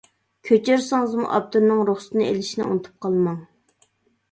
[0.47, 3.39] كۆچۈرسىڭىزمۇ ئاپتورنىڭ رۇخسىتىنى ئېلىشنى ئۇنتۇپ قالماڭ!